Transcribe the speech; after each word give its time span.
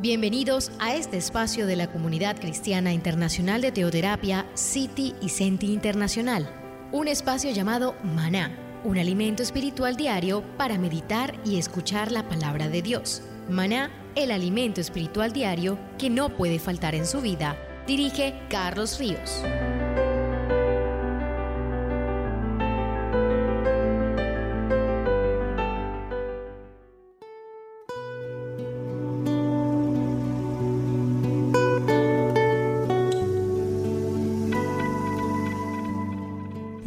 Bienvenidos 0.00 0.70
a 0.78 0.94
este 0.94 1.16
espacio 1.16 1.66
de 1.66 1.74
la 1.74 1.90
Comunidad 1.90 2.38
Cristiana 2.38 2.92
Internacional 2.92 3.60
de 3.60 3.72
Teoterapia, 3.72 4.46
City 4.54 5.12
y 5.20 5.30
Senti 5.30 5.72
Internacional. 5.72 6.48
Un 6.92 7.08
espacio 7.08 7.50
llamado 7.50 7.96
Maná, 8.04 8.56
un 8.84 8.96
alimento 8.96 9.42
espiritual 9.42 9.96
diario 9.96 10.44
para 10.56 10.78
meditar 10.78 11.34
y 11.44 11.58
escuchar 11.58 12.12
la 12.12 12.28
palabra 12.28 12.68
de 12.68 12.80
Dios. 12.80 13.22
Maná, 13.50 13.90
el 14.14 14.30
alimento 14.30 14.80
espiritual 14.80 15.32
diario 15.32 15.76
que 15.98 16.10
no 16.10 16.28
puede 16.28 16.60
faltar 16.60 16.94
en 16.94 17.04
su 17.04 17.20
vida. 17.20 17.56
Dirige 17.88 18.40
Carlos 18.48 19.00
Ríos. 19.00 19.42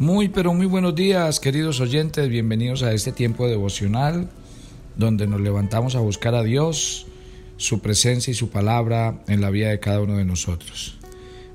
Muy, 0.02 0.28
pero 0.30 0.52
muy 0.52 0.66
buenos 0.66 0.96
días, 0.96 1.38
queridos 1.38 1.78
oyentes. 1.78 2.28
Bienvenidos 2.28 2.82
a 2.82 2.92
este 2.92 3.12
tiempo 3.12 3.46
devocional 3.46 4.28
donde 4.96 5.28
nos 5.28 5.40
levantamos 5.40 5.94
a 5.94 6.00
buscar 6.00 6.34
a 6.34 6.42
Dios, 6.42 7.06
su 7.56 7.78
presencia 7.78 8.32
y 8.32 8.34
su 8.34 8.50
palabra 8.50 9.22
en 9.28 9.40
la 9.40 9.50
vida 9.50 9.68
de 9.68 9.78
cada 9.78 10.00
uno 10.00 10.16
de 10.16 10.24
nosotros. 10.24 10.98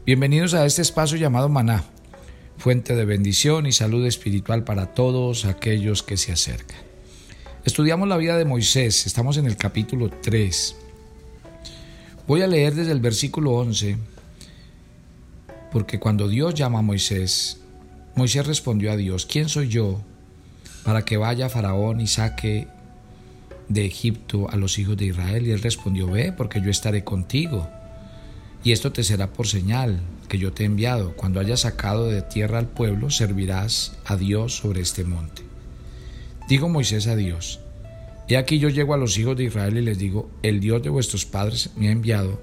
Bienvenidos 0.05 0.53
a 0.53 0.65
este 0.65 0.81
espacio 0.81 1.17
llamado 1.17 1.49
Maná, 1.49 1.83
fuente 2.57 2.95
de 2.95 3.03
bendición 3.03 3.65
y 3.65 3.73
salud 3.73 4.05
espiritual 4.05 4.63
para 4.63 4.93
todos 4.93 5.43
aquellos 5.43 6.01
que 6.01 6.15
se 6.15 6.31
acercan. 6.31 6.79
Estudiamos 7.65 8.07
la 8.07 8.15
vida 8.15 8.37
de 8.37 8.45
Moisés, 8.45 9.07
estamos 9.07 9.35
en 9.35 9.47
el 9.47 9.57
capítulo 9.57 10.09
3. 10.09 10.73
Voy 12.25 12.43
a 12.43 12.47
leer 12.47 12.75
desde 12.75 12.93
el 12.93 13.01
versículo 13.01 13.51
11, 13.55 13.97
porque 15.69 15.99
cuando 15.99 16.29
Dios 16.29 16.53
llama 16.53 16.79
a 16.79 16.83
Moisés, 16.83 17.59
Moisés 18.17 18.47
respondió 18.47 18.91
a 18.91 18.97
Dios, 18.97 19.27
¿quién 19.27 19.47
soy 19.47 19.67
yo 19.67 20.01
para 20.83 21.05
que 21.05 21.17
vaya 21.17 21.49
Faraón 21.49 22.01
y 22.01 22.07
saque 22.07 22.67
de 23.69 23.85
Egipto 23.85 24.49
a 24.49 24.55
los 24.55 24.79
hijos 24.79 24.97
de 24.97 25.05
Israel? 25.05 25.45
Y 25.45 25.51
él 25.51 25.61
respondió, 25.61 26.07
ve, 26.07 26.31
porque 26.31 26.59
yo 26.59 26.71
estaré 26.71 27.03
contigo. 27.03 27.69
Y 28.63 28.71
esto 28.71 28.91
te 28.91 29.03
será 29.03 29.33
por 29.33 29.45
señal 29.47 29.99
que 30.27 30.39
yo 30.39 30.51
te 30.51 30.63
he 30.63 30.65
enviado. 30.65 31.15
Cuando 31.15 31.39
hayas 31.39 31.59
sacado 31.59 32.07
de 32.07 32.23
tierra 32.23 32.57
al 32.57 32.67
pueblo, 32.67 33.11
servirás 33.11 33.95
a 34.03 34.15
Dios 34.15 34.55
sobre 34.55 34.81
este 34.81 35.03
monte. 35.03 35.43
Dijo 36.49 36.69
Moisés 36.69 37.05
a 37.05 37.15
Dios, 37.15 37.59
He 38.27 38.35
aquí 38.35 38.57
yo 38.57 38.69
llego 38.69 38.95
a 38.95 38.97
los 38.97 39.15
hijos 39.19 39.37
de 39.37 39.43
Israel 39.43 39.77
y 39.77 39.81
les 39.83 39.99
digo, 39.99 40.31
el 40.41 40.59
Dios 40.59 40.81
de 40.81 40.89
vuestros 40.89 41.25
padres 41.25 41.69
me 41.77 41.89
ha 41.89 41.91
enviado 41.91 42.41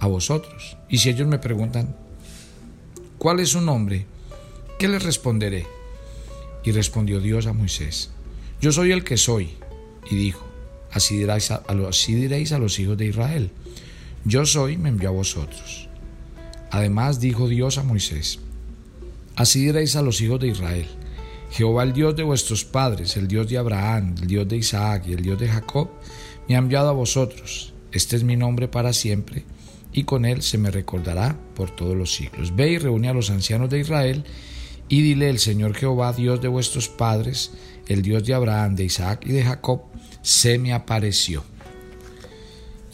a 0.00 0.08
vosotros. 0.08 0.76
Y 0.88 0.98
si 0.98 1.10
ellos 1.10 1.28
me 1.28 1.38
preguntan, 1.38 1.94
¿cuál 3.18 3.38
es 3.38 3.50
su 3.50 3.60
nombre? 3.60 4.04
¿Qué 4.78 4.88
les 4.88 5.02
responderé? 5.02 5.66
Y 6.62 6.72
respondió 6.72 7.20
Dios 7.20 7.46
a 7.46 7.54
Moisés, 7.54 8.10
Yo 8.60 8.72
soy 8.72 8.92
el 8.92 9.04
que 9.04 9.16
soy. 9.16 9.50
Y 10.10 10.16
dijo, 10.16 10.44
así 10.92 11.16
diréis 11.16 11.50
a, 11.50 12.58
los 12.58 12.78
hijos 12.78 12.98
de 12.98 13.06
Israel, 13.06 13.50
Yo 14.24 14.44
soy, 14.44 14.76
me 14.76 14.90
envió 14.90 15.08
a 15.08 15.12
vosotros. 15.12 15.88
Además 16.70 17.20
dijo 17.20 17.48
Dios 17.48 17.78
a 17.78 17.84
Moisés, 17.84 18.38
Así 19.34 19.64
diréis 19.64 19.96
a 19.96 20.02
los 20.02 20.20
hijos 20.20 20.40
de 20.40 20.48
Israel, 20.48 20.86
Jehová 21.50 21.82
el 21.82 21.92
Dios 21.92 22.14
de 22.14 22.22
vuestros 22.22 22.64
padres, 22.64 23.16
el 23.16 23.28
Dios 23.28 23.48
de 23.48 23.58
Abraham, 23.58 24.14
el 24.20 24.26
Dios 24.26 24.46
de 24.46 24.56
Isaac 24.56 25.04
y 25.08 25.14
el 25.14 25.22
Dios 25.22 25.38
de 25.38 25.48
Jacob, 25.48 25.88
me 26.48 26.54
ha 26.54 26.58
enviado 26.58 26.90
a 26.90 26.92
vosotros. 26.92 27.72
Este 27.92 28.16
es 28.16 28.24
mi 28.24 28.36
nombre 28.36 28.68
para 28.68 28.92
siempre, 28.92 29.44
y 29.92 30.04
con 30.04 30.26
él 30.26 30.42
se 30.42 30.58
me 30.58 30.70
recordará 30.70 31.38
por 31.54 31.70
todos 31.70 31.96
los 31.96 32.14
siglos. 32.14 32.54
Ve 32.54 32.72
y 32.72 32.78
reúne 32.78 33.08
a 33.08 33.14
los 33.14 33.30
ancianos 33.30 33.70
de 33.70 33.80
Israel, 33.80 34.24
y 34.88 35.02
dile 35.02 35.30
el 35.30 35.38
Señor 35.38 35.74
Jehová, 35.74 36.12
Dios 36.12 36.40
de 36.40 36.48
vuestros 36.48 36.88
padres, 36.88 37.52
el 37.86 38.02
Dios 38.02 38.24
de 38.24 38.34
Abraham, 38.34 38.76
de 38.76 38.84
Isaac 38.84 39.24
y 39.26 39.32
de 39.32 39.44
Jacob, 39.44 39.82
se 40.22 40.58
me 40.58 40.72
apareció. 40.72 41.44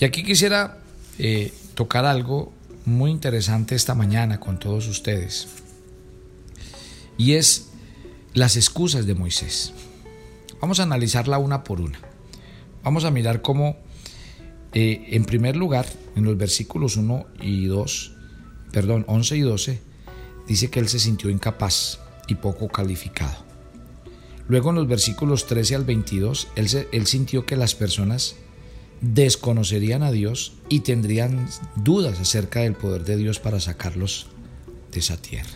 Y 0.00 0.04
aquí 0.04 0.24
quisiera 0.24 0.78
eh, 1.18 1.52
tocar 1.74 2.04
algo 2.04 2.52
muy 2.84 3.10
interesante 3.10 3.74
esta 3.74 3.94
mañana 3.94 4.40
con 4.40 4.58
todos 4.58 4.88
ustedes. 4.88 5.48
Y 7.16 7.34
es 7.34 7.68
las 8.34 8.56
excusas 8.56 9.06
de 9.06 9.14
Moisés. 9.14 9.72
Vamos 10.60 10.80
a 10.80 10.84
analizarla 10.84 11.38
una 11.38 11.64
por 11.64 11.80
una. 11.80 11.98
Vamos 12.82 13.04
a 13.04 13.10
mirar 13.10 13.42
cómo, 13.42 13.76
eh, 14.72 15.08
en 15.10 15.24
primer 15.24 15.56
lugar, 15.56 15.86
en 16.16 16.24
los 16.24 16.36
versículos 16.36 16.96
1 16.96 17.26
y 17.40 17.66
2, 17.66 18.16
perdón, 18.72 19.04
11 19.06 19.36
y 19.36 19.40
12, 19.40 19.91
dice 20.52 20.68
que 20.68 20.80
él 20.80 20.88
se 20.90 20.98
sintió 20.98 21.30
incapaz 21.30 21.98
y 22.28 22.34
poco 22.34 22.68
calificado. 22.68 23.42
Luego 24.48 24.68
en 24.68 24.76
los 24.76 24.86
versículos 24.86 25.46
13 25.46 25.76
al 25.76 25.84
22, 25.84 26.48
él, 26.56 26.86
él 26.92 27.06
sintió 27.06 27.46
que 27.46 27.56
las 27.56 27.74
personas 27.74 28.36
desconocerían 29.00 30.02
a 30.02 30.12
Dios 30.12 30.52
y 30.68 30.80
tendrían 30.80 31.48
dudas 31.76 32.20
acerca 32.20 32.60
del 32.60 32.74
poder 32.74 33.04
de 33.04 33.16
Dios 33.16 33.38
para 33.40 33.60
sacarlos 33.60 34.26
de 34.92 35.00
esa 35.00 35.16
tierra. 35.16 35.48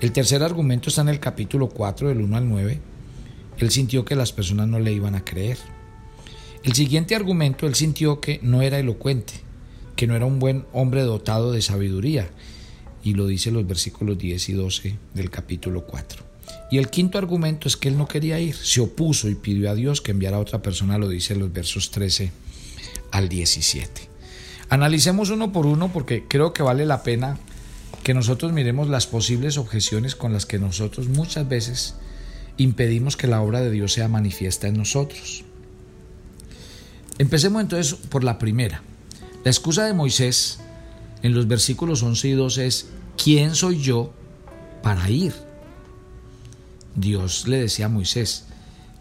El 0.00 0.10
tercer 0.10 0.42
argumento 0.42 0.88
está 0.88 1.02
en 1.02 1.10
el 1.10 1.20
capítulo 1.20 1.68
4 1.68 2.08
del 2.08 2.20
1 2.20 2.36
al 2.36 2.48
9. 2.48 2.80
Él 3.58 3.70
sintió 3.70 4.04
que 4.04 4.16
las 4.16 4.32
personas 4.32 4.66
no 4.66 4.80
le 4.80 4.92
iban 4.92 5.14
a 5.14 5.24
creer. 5.24 5.58
El 6.64 6.72
siguiente 6.72 7.14
argumento, 7.14 7.68
él 7.68 7.76
sintió 7.76 8.20
que 8.20 8.40
no 8.42 8.60
era 8.60 8.80
elocuente, 8.80 9.34
que 9.94 10.08
no 10.08 10.16
era 10.16 10.26
un 10.26 10.40
buen 10.40 10.66
hombre 10.72 11.02
dotado 11.02 11.52
de 11.52 11.62
sabiduría 11.62 12.28
y 13.04 13.12
lo 13.12 13.26
dice 13.26 13.50
los 13.50 13.66
versículos 13.66 14.18
10 14.18 14.48
y 14.48 14.52
12 14.54 14.96
del 15.12 15.30
capítulo 15.30 15.86
4. 15.86 16.24
Y 16.70 16.78
el 16.78 16.88
quinto 16.88 17.18
argumento 17.18 17.68
es 17.68 17.76
que 17.76 17.88
él 17.88 17.98
no 17.98 18.08
quería 18.08 18.40
ir, 18.40 18.56
se 18.56 18.80
opuso 18.80 19.28
y 19.28 19.34
pidió 19.34 19.70
a 19.70 19.74
Dios 19.74 20.00
que 20.00 20.10
enviara 20.10 20.38
a 20.38 20.40
otra 20.40 20.62
persona, 20.62 20.98
lo 20.98 21.08
dice 21.08 21.36
los 21.36 21.52
versos 21.52 21.90
13 21.90 22.32
al 23.12 23.28
17. 23.28 24.08
Analicemos 24.70 25.30
uno 25.30 25.52
por 25.52 25.66
uno 25.66 25.92
porque 25.92 26.24
creo 26.26 26.52
que 26.54 26.62
vale 26.62 26.86
la 26.86 27.02
pena 27.02 27.38
que 28.02 28.14
nosotros 28.14 28.52
miremos 28.52 28.88
las 28.88 29.06
posibles 29.06 29.58
objeciones 29.58 30.16
con 30.16 30.32
las 30.32 30.46
que 30.46 30.58
nosotros 30.58 31.08
muchas 31.08 31.46
veces 31.46 31.94
impedimos 32.56 33.16
que 33.16 33.26
la 33.26 33.42
obra 33.42 33.60
de 33.60 33.70
Dios 33.70 33.92
sea 33.92 34.08
manifiesta 34.08 34.66
en 34.66 34.78
nosotros. 34.78 35.44
Empecemos 37.18 37.62
entonces 37.62 37.94
por 37.94 38.24
la 38.24 38.38
primera. 38.38 38.82
La 39.44 39.50
excusa 39.50 39.84
de 39.84 39.92
Moisés 39.92 40.58
en 41.24 41.32
los 41.32 41.48
versículos 41.48 42.02
11 42.02 42.28
y 42.28 42.32
12 42.32 42.66
es, 42.66 42.86
¿quién 43.16 43.54
soy 43.54 43.80
yo 43.80 44.12
para 44.82 45.08
ir? 45.08 45.32
Dios 46.94 47.48
le 47.48 47.62
decía 47.62 47.86
a 47.86 47.88
Moisés 47.88 48.44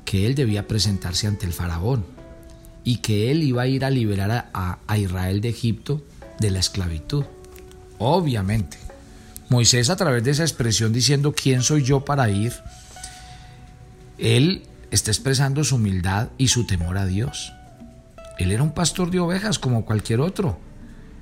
que 0.06 0.26
él 0.26 0.34
debía 0.34 0.66
presentarse 0.66 1.28
ante 1.28 1.46
el 1.46 1.52
faraón 1.52 2.06
y 2.86 2.98
que 2.98 3.30
él 3.30 3.44
iba 3.44 3.64
a 3.64 3.68
ir 3.68 3.84
a 3.84 3.90
liberar 3.90 4.50
a, 4.54 4.80
a 4.88 4.98
Israel 4.98 5.42
de 5.42 5.50
Egipto 5.50 6.02
de 6.40 6.50
la 6.50 6.60
esclavitud. 6.60 7.26
Obviamente, 8.00 8.78
Moisés 9.50 9.90
a 9.90 9.98
través 9.98 10.24
de 10.24 10.32
esa 10.32 10.44
expresión 10.44 10.94
diciendo 10.94 11.34
quién 11.34 11.62
soy 11.62 11.84
yo 11.84 12.06
para 12.06 12.30
ir, 12.30 12.54
él 14.18 14.64
está 14.92 15.12
expresando 15.12 15.66
su 15.66 15.76
humildad 15.76 16.30
y 16.38 16.48
su 16.48 16.66
temor 16.66 16.98
a 16.98 17.06
Dios. 17.06 17.52
Él 18.40 18.54
era 18.54 18.64
un 18.64 18.72
pastor 18.72 19.12
de 19.12 19.20
ovejas 19.20 19.60
como 19.60 19.84
cualquier 19.84 20.22
otro. 20.22 20.58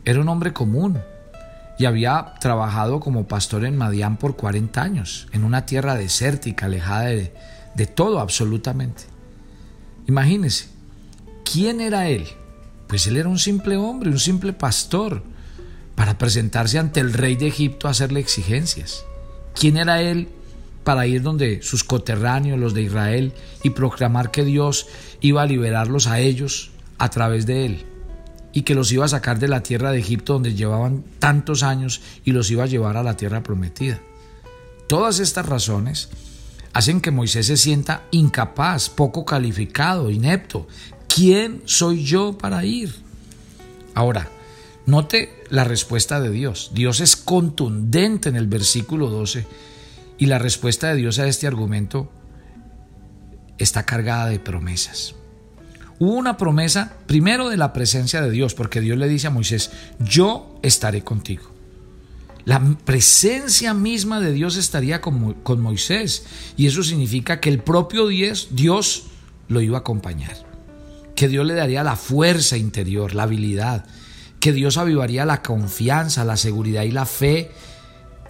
Era 0.06 0.20
un 0.20 0.30
hombre 0.30 0.54
común 0.54 1.00
y 1.78 1.86
había 1.86 2.34
trabajado 2.40 3.00
como 3.00 3.28
pastor 3.28 3.66
en 3.66 3.78
Madián 3.78 4.18
por 4.18 4.36
40 4.36 4.82
años, 4.82 5.28
en 5.32 5.44
una 5.44 5.66
tierra 5.66 5.96
desértica, 5.96 6.66
alejada 6.66 7.06
de, 7.06 7.34
de 7.76 7.86
todo 7.88 8.20
absolutamente. 8.20 9.04
Imagínense, 10.08 10.68
¿quién 11.44 11.82
era 11.82 12.08
él? 12.08 12.28
Pues 12.88 13.08
él 13.08 13.18
era 13.18 13.30
un 13.30 13.40
simple 13.40 13.78
hombre, 13.78 14.10
un 14.10 14.20
simple 14.20 14.54
pastor, 14.54 15.24
para 15.96 16.18
presentarse 16.18 16.80
ante 16.80 17.00
el 17.00 17.14
rey 17.14 17.36
de 17.36 17.48
Egipto 17.48 17.88
a 17.88 17.92
hacerle 17.92 18.20
exigencias. 18.20 19.06
¿Quién 19.54 19.78
era 19.78 20.02
él 20.02 20.30
para 20.84 21.06
ir 21.06 21.22
donde 21.22 21.62
sus 21.62 21.84
coterráneos, 21.84 22.60
los 22.60 22.74
de 22.74 22.82
Israel, 22.82 23.34
y 23.64 23.70
proclamar 23.72 24.32
que 24.32 24.44
Dios 24.44 24.88
iba 25.20 25.44
a 25.44 25.46
liberarlos 25.46 26.08
a 26.08 26.20
ellos 26.20 26.72
a 26.98 27.10
través 27.10 27.46
de 27.46 27.66
él? 27.66 27.86
Y 28.54 28.64
que 28.64 28.76
los 28.76 28.92
iba 28.92 29.06
a 29.06 29.10
sacar 29.10 29.40
de 29.40 29.48
la 29.48 29.64
tierra 29.64 29.92
de 29.92 30.00
Egipto 30.00 30.34
donde 30.34 30.54
llevaban 30.54 31.04
tantos 31.20 31.64
años 31.64 32.02
y 32.26 32.32
los 32.32 32.52
iba 32.52 32.64
a 32.64 32.68
llevar 32.68 32.98
a 32.98 33.04
la 33.04 33.16
tierra 33.18 33.44
prometida. 33.44 34.00
Todas 34.88 35.20
estas 35.20 35.46
razones 35.46 36.10
hacen 36.74 37.02
que 37.02 37.12
Moisés 37.12 37.48
se 37.48 37.58
sienta 37.58 38.04
incapaz, 38.12 38.90
poco 38.90 39.26
calificado, 39.26 40.10
inepto. 40.10 40.68
¿Quién 41.08 41.62
soy 41.66 42.04
yo 42.04 42.38
para 42.38 42.66
ir? 42.66 42.94
Ahora, 43.94 44.30
note 44.86 45.44
la 45.50 45.64
respuesta 45.64 46.20
de 46.20 46.32
Dios. 46.32 46.72
Dios 46.74 47.00
es 47.00 47.16
contundente 47.16 48.30
en 48.30 48.36
el 48.36 48.48
versículo 48.48 49.10
12 49.10 49.46
y 50.18 50.26
la 50.26 50.40
respuesta 50.40 50.90
de 50.90 50.96
Dios 50.96 51.20
a 51.20 51.28
este 51.28 51.48
argumento 51.48 52.12
está 53.58 53.86
cargada 53.86 54.28
de 54.28 54.40
promesas. 54.40 55.16
Hubo 56.02 56.14
una 56.14 56.36
promesa 56.36 56.94
primero 57.06 57.48
de 57.48 57.58
la 57.58 57.74
presencia 57.74 58.24
de 58.24 58.32
Dios, 58.32 58.56
porque 58.56 58.82
Dios 58.82 58.98
le 58.98 59.08
dice 59.08 59.28
a 59.28 59.30
Moisés, 59.30 59.70
yo 60.00 60.58
estaré 60.64 61.04
contigo. 61.04 61.52
La 62.44 62.60
presencia 62.86 63.76
misma 63.76 64.20
de 64.20 64.34
Dios 64.34 64.56
estaría 64.56 65.00
con, 65.00 65.36
Moisés 65.62 66.26
y 66.58 66.66
eso 66.66 66.82
significa 66.82 67.40
que 67.40 67.50
el 67.50 67.60
propio 67.60 68.08
Dios, 68.08 68.48
Dios 68.50 69.04
lo 69.48 69.62
iba 69.62 69.78
a 69.78 69.82
acompañar, 69.82 70.36
que 71.14 71.28
Dios 71.28 71.46
le 71.46 71.54
daría 71.54 71.84
la 71.84 71.96
fuerza 71.96 72.58
interior, 72.58 73.14
la 73.14 73.24
habilidad, 73.24 73.86
que 74.40 74.54
Dios 74.54 74.78
avivaría 74.78 75.24
la 75.24 75.44
confianza, 75.44 76.26
la 76.26 76.36
seguridad 76.36 76.82
y 76.82 76.90
la 76.90 77.06
fe 77.06 77.52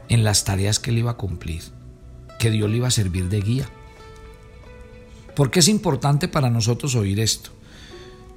en 0.09 0.25
las 0.25 0.43
tareas 0.43 0.79
que 0.79 0.91
él 0.91 0.97
iba 0.97 1.11
a 1.11 1.17
cumplir, 1.17 1.63
que 2.37 2.51
Dios 2.51 2.69
le 2.69 2.75
iba 2.75 2.89
a 2.89 2.91
servir 2.91 3.29
de 3.29 3.39
guía. 3.39 3.69
¿Por 5.37 5.51
qué 5.51 5.61
es 5.61 5.69
importante 5.69 6.27
para 6.27 6.49
nosotros 6.49 6.95
oír 6.95 7.21
esto? 7.21 7.60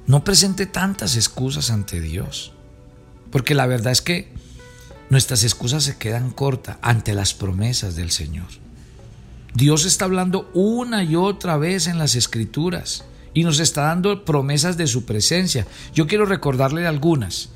No 0.06 0.22
presente 0.22 0.66
tantas 0.66 1.16
excusas 1.16 1.70
ante 1.70 2.00
Dios, 2.00 2.52
porque 3.30 3.54
la 3.54 3.66
verdad 3.66 3.92
es 3.92 4.02
que 4.02 4.32
nuestras 5.08 5.44
excusas 5.44 5.84
se 5.84 5.96
quedan 5.96 6.30
cortas 6.30 6.76
ante 6.82 7.14
las 7.14 7.32
promesas 7.32 7.96
del 7.96 8.10
Señor. 8.10 8.48
Dios 9.54 9.86
está 9.86 10.04
hablando 10.04 10.50
una 10.52 11.04
y 11.04 11.16
otra 11.16 11.56
vez 11.56 11.86
en 11.86 11.98
las 11.98 12.16
escrituras 12.16 13.04
y 13.32 13.44
nos 13.44 13.60
está 13.60 13.82
dando 13.82 14.24
promesas 14.24 14.76
de 14.76 14.86
su 14.86 15.04
presencia. 15.04 15.66
Yo 15.94 16.06
quiero 16.06 16.26
recordarle 16.26 16.86
algunas. 16.86 17.50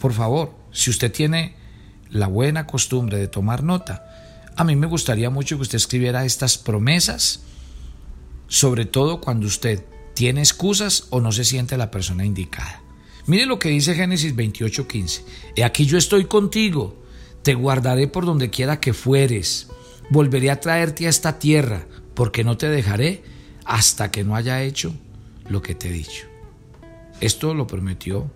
Por 0.00 0.12
favor, 0.12 0.54
si 0.70 0.90
usted 0.90 1.10
tiene 1.10 1.56
la 2.10 2.26
buena 2.26 2.66
costumbre 2.66 3.18
de 3.18 3.28
tomar 3.28 3.64
nota, 3.64 4.06
a 4.56 4.64
mí 4.64 4.76
me 4.76 4.86
gustaría 4.86 5.30
mucho 5.30 5.56
que 5.56 5.62
usted 5.62 5.76
escribiera 5.76 6.24
estas 6.24 6.56
promesas, 6.58 7.40
sobre 8.46 8.84
todo 8.84 9.20
cuando 9.20 9.46
usted 9.46 9.84
tiene 10.20 10.42
excusas 10.42 11.06
o 11.08 11.22
no 11.22 11.32
se 11.32 11.46
siente 11.46 11.78
la 11.78 11.90
persona 11.90 12.26
indicada. 12.26 12.82
Mire 13.24 13.46
lo 13.46 13.58
que 13.58 13.70
dice 13.70 13.94
Génesis 13.94 14.36
28:15. 14.36 15.22
He 15.56 15.64
aquí 15.64 15.86
yo 15.86 15.96
estoy 15.96 16.26
contigo, 16.26 17.02
te 17.42 17.54
guardaré 17.54 18.06
por 18.06 18.26
donde 18.26 18.50
quiera 18.50 18.80
que 18.80 18.92
fueres, 18.92 19.68
volveré 20.10 20.50
a 20.50 20.60
traerte 20.60 21.06
a 21.06 21.08
esta 21.08 21.38
tierra, 21.38 21.86
porque 22.12 22.44
no 22.44 22.58
te 22.58 22.68
dejaré 22.68 23.22
hasta 23.64 24.10
que 24.10 24.22
no 24.22 24.36
haya 24.36 24.62
hecho 24.62 24.92
lo 25.48 25.62
que 25.62 25.74
te 25.74 25.88
he 25.88 25.92
dicho. 25.92 26.26
Esto 27.22 27.54
lo 27.54 27.66
prometió 27.66 28.30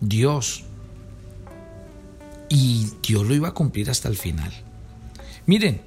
Dios. 0.00 0.64
Y 2.48 2.88
Dios 3.06 3.26
lo 3.26 3.34
iba 3.34 3.48
a 3.48 3.54
cumplir 3.54 3.90
hasta 3.90 4.08
el 4.08 4.16
final. 4.16 4.50
Miren, 5.44 5.82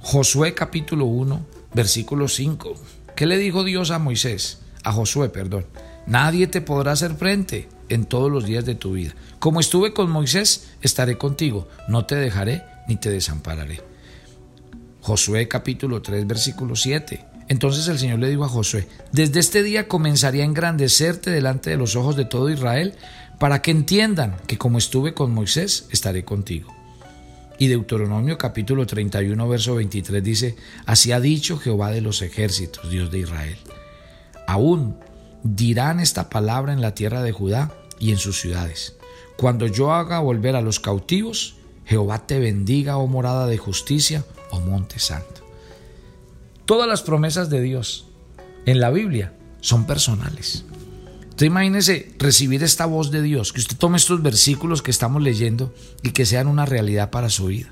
Josué 0.00 0.54
capítulo 0.54 1.04
1, 1.04 1.46
versículo 1.72 2.26
5. 2.26 2.74
¿Qué 3.20 3.26
le 3.26 3.36
dijo 3.36 3.64
Dios 3.64 3.90
a 3.90 3.98
Moisés? 3.98 4.60
A 4.82 4.92
Josué, 4.92 5.28
perdón. 5.28 5.66
Nadie 6.06 6.46
te 6.46 6.62
podrá 6.62 6.92
hacer 6.92 7.16
frente 7.16 7.68
en 7.90 8.06
todos 8.06 8.32
los 8.32 8.46
días 8.46 8.64
de 8.64 8.74
tu 8.74 8.94
vida. 8.94 9.14
Como 9.38 9.60
estuve 9.60 9.92
con 9.92 10.10
Moisés, 10.10 10.70
estaré 10.80 11.18
contigo. 11.18 11.68
No 11.86 12.06
te 12.06 12.14
dejaré 12.14 12.62
ni 12.88 12.96
te 12.96 13.10
desampararé. 13.10 13.82
Josué 15.02 15.48
capítulo 15.48 16.00
3, 16.00 16.26
versículo 16.26 16.76
7. 16.76 17.22
Entonces 17.48 17.88
el 17.88 17.98
Señor 17.98 18.20
le 18.20 18.30
dijo 18.30 18.44
a 18.44 18.48
Josué, 18.48 18.88
desde 19.12 19.38
este 19.38 19.62
día 19.62 19.86
comenzaré 19.86 20.40
a 20.40 20.46
engrandecerte 20.46 21.28
delante 21.30 21.68
de 21.68 21.76
los 21.76 21.96
ojos 21.96 22.16
de 22.16 22.24
todo 22.24 22.48
Israel, 22.48 22.94
para 23.38 23.60
que 23.60 23.70
entiendan 23.70 24.36
que 24.46 24.56
como 24.56 24.78
estuve 24.78 25.12
con 25.12 25.34
Moisés, 25.34 25.88
estaré 25.90 26.24
contigo. 26.24 26.74
Y 27.60 27.68
Deuteronomio 27.68 28.38
capítulo 28.38 28.86
31, 28.86 29.46
verso 29.46 29.74
23 29.74 30.24
dice, 30.24 30.56
así 30.86 31.12
ha 31.12 31.20
dicho 31.20 31.58
Jehová 31.58 31.90
de 31.90 32.00
los 32.00 32.22
ejércitos, 32.22 32.90
Dios 32.90 33.10
de 33.10 33.18
Israel. 33.18 33.58
Aún 34.46 34.96
dirán 35.42 36.00
esta 36.00 36.30
palabra 36.30 36.72
en 36.72 36.80
la 36.80 36.94
tierra 36.94 37.22
de 37.22 37.32
Judá 37.32 37.70
y 37.98 38.12
en 38.12 38.16
sus 38.16 38.40
ciudades. 38.40 38.96
Cuando 39.36 39.66
yo 39.66 39.92
haga 39.92 40.20
volver 40.20 40.56
a 40.56 40.62
los 40.62 40.80
cautivos, 40.80 41.56
Jehová 41.84 42.26
te 42.26 42.38
bendiga, 42.38 42.96
oh 42.96 43.06
morada 43.06 43.46
de 43.46 43.58
justicia, 43.58 44.24
oh 44.52 44.60
monte 44.60 44.98
santo. 44.98 45.42
Todas 46.64 46.88
las 46.88 47.02
promesas 47.02 47.50
de 47.50 47.60
Dios 47.60 48.06
en 48.64 48.80
la 48.80 48.88
Biblia 48.88 49.34
son 49.60 49.86
personales. 49.86 50.64
Usted 51.40 51.46
imagínese 51.46 52.12
recibir 52.18 52.62
esta 52.62 52.84
voz 52.84 53.10
de 53.10 53.22
Dios, 53.22 53.54
que 53.54 53.60
usted 53.60 53.78
tome 53.78 53.96
estos 53.96 54.20
versículos 54.20 54.82
que 54.82 54.90
estamos 54.90 55.22
leyendo 55.22 55.72
y 56.02 56.10
que 56.10 56.26
sean 56.26 56.48
una 56.48 56.66
realidad 56.66 57.08
para 57.08 57.30
su 57.30 57.46
vida. 57.46 57.70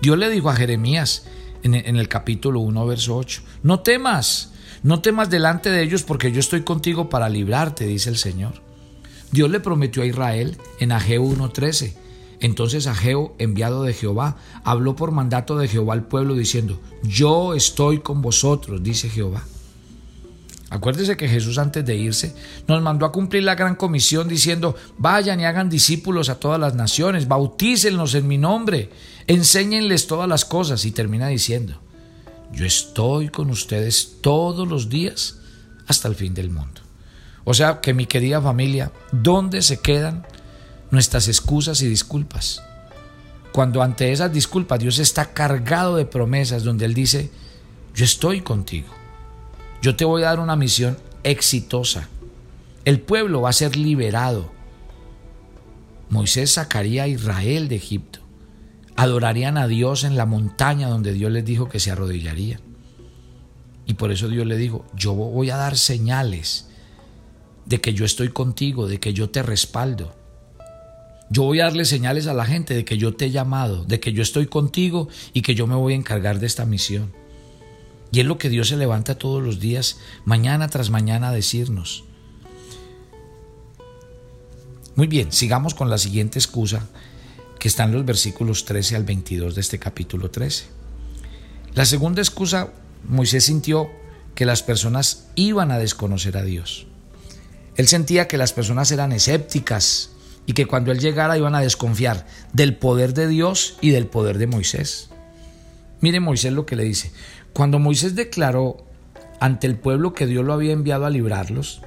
Dios 0.00 0.16
le 0.16 0.30
dijo 0.30 0.48
a 0.48 0.54
Jeremías 0.54 1.24
en 1.64 1.74
el 1.74 2.06
capítulo 2.06 2.60
1, 2.60 2.86
verso 2.86 3.16
8, 3.16 3.42
no 3.64 3.80
temas, 3.80 4.52
no 4.84 5.00
temas 5.00 5.28
delante 5.28 5.70
de 5.70 5.82
ellos 5.82 6.04
porque 6.04 6.30
yo 6.30 6.38
estoy 6.38 6.62
contigo 6.62 7.08
para 7.08 7.28
librarte, 7.28 7.84
dice 7.84 8.10
el 8.10 8.16
Señor. 8.16 8.52
Dios 9.32 9.50
le 9.50 9.58
prometió 9.58 10.04
a 10.04 10.06
Israel 10.06 10.56
en 10.78 10.92
Ageo 10.92 11.24
1.13, 11.24 11.94
entonces 12.38 12.86
Ageo, 12.86 13.34
enviado 13.40 13.82
de 13.82 13.92
Jehová, 13.92 14.36
habló 14.62 14.94
por 14.94 15.10
mandato 15.10 15.58
de 15.58 15.66
Jehová 15.66 15.94
al 15.94 16.06
pueblo 16.06 16.36
diciendo, 16.36 16.80
yo 17.02 17.54
estoy 17.54 17.98
con 17.98 18.22
vosotros, 18.22 18.84
dice 18.84 19.08
Jehová. 19.08 19.42
Acuérdese 20.72 21.16
que 21.16 21.28
Jesús 21.28 21.58
antes 21.58 21.84
de 21.84 21.96
irse 21.96 22.34
nos 22.66 22.80
mandó 22.82 23.04
a 23.04 23.12
cumplir 23.12 23.42
la 23.42 23.54
gran 23.54 23.74
comisión 23.74 24.26
diciendo, 24.26 24.74
vayan 24.96 25.40
y 25.40 25.44
hagan 25.44 25.68
discípulos 25.68 26.28
a 26.28 26.40
todas 26.40 26.58
las 26.58 26.74
naciones, 26.74 27.28
bautícenlos 27.28 28.14
en 28.14 28.26
mi 28.26 28.38
nombre, 28.38 28.90
enséñenles 29.26 30.06
todas 30.06 30.28
las 30.28 30.44
cosas 30.44 30.84
y 30.84 30.92
termina 30.92 31.28
diciendo, 31.28 31.80
yo 32.52 32.64
estoy 32.64 33.28
con 33.28 33.50
ustedes 33.50 34.18
todos 34.22 34.66
los 34.66 34.88
días 34.88 35.36
hasta 35.86 36.08
el 36.08 36.14
fin 36.14 36.32
del 36.32 36.50
mundo. 36.50 36.80
O 37.44 37.54
sea 37.54 37.80
que 37.80 37.92
mi 37.92 38.06
querida 38.06 38.40
familia, 38.40 38.92
¿dónde 39.10 39.62
se 39.62 39.80
quedan 39.80 40.24
nuestras 40.92 41.26
excusas 41.26 41.82
y 41.82 41.88
disculpas. 41.88 42.62
Cuando 43.50 43.82
ante 43.82 44.12
esas 44.12 44.32
disculpas 44.32 44.78
Dios 44.78 44.98
está 44.98 45.32
cargado 45.32 45.96
de 45.96 46.04
promesas 46.04 46.62
donde 46.62 46.84
Él 46.84 46.94
dice, 46.94 47.30
yo 47.94 48.04
estoy 48.04 48.42
contigo, 48.42 48.88
yo 49.82 49.96
te 49.96 50.04
voy 50.04 50.22
a 50.22 50.26
dar 50.26 50.40
una 50.40 50.54
misión 50.54 50.96
exitosa, 51.24 52.08
el 52.84 53.00
pueblo 53.00 53.42
va 53.42 53.50
a 53.50 53.52
ser 53.52 53.76
liberado. 53.76 54.52
Moisés 56.08 56.52
sacaría 56.52 57.02
a 57.02 57.08
Israel 57.08 57.68
de 57.68 57.76
Egipto, 57.76 58.20
adorarían 58.94 59.58
a 59.58 59.66
Dios 59.66 60.04
en 60.04 60.16
la 60.16 60.24
montaña 60.24 60.88
donde 60.88 61.12
Dios 61.12 61.32
les 61.32 61.44
dijo 61.44 61.68
que 61.68 61.80
se 61.80 61.90
arrodillarían. 61.90 62.60
Y 63.84 63.94
por 63.94 64.12
eso 64.12 64.28
Dios 64.28 64.46
le 64.46 64.56
dijo, 64.56 64.86
yo 64.94 65.14
voy 65.14 65.50
a 65.50 65.56
dar 65.56 65.76
señales 65.76 66.68
de 67.66 67.80
que 67.80 67.92
yo 67.92 68.04
estoy 68.04 68.28
contigo, 68.28 68.86
de 68.86 69.00
que 69.00 69.12
yo 69.12 69.30
te 69.30 69.42
respaldo. 69.42 70.14
Yo 71.28 71.42
voy 71.42 71.60
a 71.60 71.64
darle 71.64 71.86
señales 71.86 72.28
a 72.28 72.34
la 72.34 72.44
gente 72.44 72.74
de 72.74 72.84
que 72.84 72.98
yo 72.98 73.16
te 73.16 73.26
he 73.26 73.30
llamado, 73.30 73.84
de 73.84 73.98
que 73.98 74.12
yo 74.12 74.22
estoy 74.22 74.46
contigo 74.46 75.08
y 75.32 75.42
que 75.42 75.56
yo 75.56 75.66
me 75.66 75.74
voy 75.74 75.94
a 75.94 75.96
encargar 75.96 76.38
de 76.38 76.46
esta 76.46 76.66
misión. 76.66 77.21
Y 78.12 78.20
es 78.20 78.26
lo 78.26 78.38
que 78.38 78.48
Dios 78.50 78.68
se 78.68 78.76
levanta 78.76 79.18
todos 79.18 79.42
los 79.42 79.58
días, 79.58 79.98
mañana 80.24 80.68
tras 80.68 80.90
mañana, 80.90 81.30
a 81.30 81.32
decirnos. 81.32 82.04
Muy 84.94 85.06
bien, 85.06 85.32
sigamos 85.32 85.74
con 85.74 85.88
la 85.88 85.98
siguiente 85.98 86.38
excusa 86.38 86.88
que 87.58 87.68
está 87.68 87.84
en 87.84 87.92
los 87.92 88.04
versículos 88.04 88.64
13 88.66 88.96
al 88.96 89.04
22 89.04 89.54
de 89.54 89.60
este 89.60 89.78
capítulo 89.78 90.30
13. 90.30 90.66
La 91.74 91.86
segunda 91.86 92.20
excusa, 92.20 92.72
Moisés 93.08 93.44
sintió 93.44 93.90
que 94.34 94.44
las 94.44 94.62
personas 94.62 95.28
iban 95.34 95.70
a 95.70 95.78
desconocer 95.78 96.36
a 96.36 96.42
Dios. 96.42 96.86
Él 97.76 97.88
sentía 97.88 98.28
que 98.28 98.36
las 98.36 98.52
personas 98.52 98.92
eran 98.92 99.12
escépticas, 99.12 100.12
y 100.46 100.54
que 100.54 100.66
cuando 100.66 100.92
él 100.92 100.98
llegara 100.98 101.38
iban 101.38 101.54
a 101.54 101.60
desconfiar 101.60 102.26
del 102.52 102.76
poder 102.76 103.14
de 103.14 103.28
Dios 103.28 103.76
y 103.80 103.90
del 103.90 104.06
poder 104.06 104.38
de 104.38 104.46
Moisés. 104.46 105.08
Mire 106.00 106.20
Moisés 106.20 106.52
lo 106.52 106.66
que 106.66 106.76
le 106.76 106.84
dice. 106.84 107.12
Cuando 107.52 107.78
Moisés 107.78 108.14
declaró 108.14 108.86
ante 109.40 109.66
el 109.66 109.76
pueblo 109.76 110.14
que 110.14 110.26
Dios 110.26 110.44
lo 110.44 110.52
había 110.52 110.72
enviado 110.72 111.06
a 111.06 111.10
librarlos, 111.10 111.82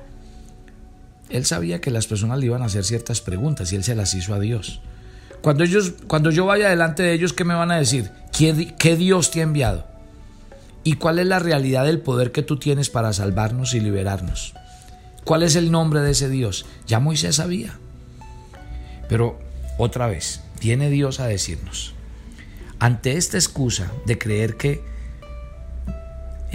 él 1.30 1.46
sabía 1.46 1.82
que 1.82 1.92
las 1.92 2.08
personas 2.08 2.40
le 2.40 2.48
iban 2.48 2.62
a 2.62 2.66
hacer 2.66 2.84
ciertas 2.84 3.22
preguntas 3.22 3.72
y 3.72 3.76
él 3.76 3.84
se 3.84 3.96
las 3.96 4.14
hizo 4.14 4.34
a 4.34 4.40
Dios. 4.40 4.82
Cuando, 5.42 5.64
ellos, 5.64 5.94
cuando 6.08 6.32
yo 6.32 6.46
vaya 6.46 6.70
delante 6.70 7.04
de 7.04 7.14
ellos, 7.14 7.34
¿qué 7.34 7.44
me 7.44 7.54
van 7.54 7.72
a 7.72 7.78
decir? 7.78 8.12
¿Qué, 8.36 8.74
¿Qué 8.78 8.96
Dios 8.96 9.32
te 9.32 9.40
ha 9.40 9.44
enviado? 9.44 9.86
¿Y 10.84 10.96
cuál 10.96 11.20
es 11.20 11.26
la 11.26 11.40
realidad 11.40 11.86
del 11.86 12.00
poder 12.00 12.32
que 12.32 12.44
tú 12.44 12.58
tienes 12.58 12.90
para 12.90 13.14
salvarnos 13.14 13.74
y 13.74 13.80
liberarnos? 13.80 14.54
¿Cuál 15.24 15.42
es 15.42 15.56
el 15.56 15.72
nombre 15.72 16.02
de 16.02 16.12
ese 16.12 16.30
Dios? 16.30 16.68
Ya 16.86 17.00
Moisés 17.00 17.38
sabía. 17.38 17.80
Pero 19.10 19.40
otra 19.78 20.08
vez, 20.08 20.42
viene 20.62 20.90
Dios 20.90 21.20
a 21.20 21.28
decirnos, 21.28 21.94
ante 22.80 23.18
esta 23.18 23.38
excusa 23.38 23.92
de 24.06 24.18
creer 24.18 24.58
que, 24.58 24.84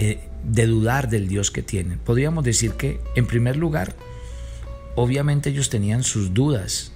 eh, 0.01 0.19
de 0.43 0.65
dudar 0.65 1.11
del 1.11 1.27
Dios 1.27 1.51
que 1.51 1.61
tienen, 1.61 1.99
podríamos 1.99 2.43
decir 2.43 2.71
que, 2.71 2.99
en 3.15 3.27
primer 3.27 3.55
lugar, 3.55 3.95
obviamente 4.95 5.51
ellos 5.51 5.69
tenían 5.69 6.01
sus 6.01 6.33
dudas 6.33 6.91